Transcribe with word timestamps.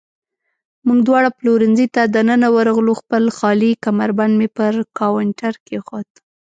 موږ 0.87 0.99
دواړه 1.07 1.29
پلورنځۍ 1.37 1.87
ته 1.95 2.01
دننه 2.15 2.47
ورغلو، 2.57 2.99
خپل 3.01 3.23
خالي 3.37 3.71
کمربند 3.85 4.33
مې 4.39 4.47
پر 4.57 4.73
کاونټر 4.99 5.53
کېښود. 5.65 6.09